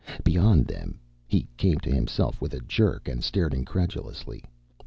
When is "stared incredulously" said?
3.23-4.43